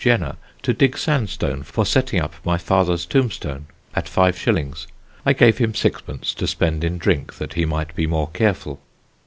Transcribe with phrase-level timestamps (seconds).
[0.03, 4.87] Jenner to dig sandstone for setting up my father's tombstone, at 5_s._
[5.27, 8.81] I gave him 6_d._ to spend in drink that he might be more careful.